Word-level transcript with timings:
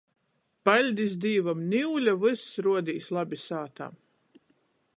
Paļdis 0.67 1.11
Dīvam, 1.25 1.61
niule 1.73 2.15
vyss 2.23 2.47
ruodīs 2.67 3.11
labi 3.19 3.39
sātā! 3.43 3.91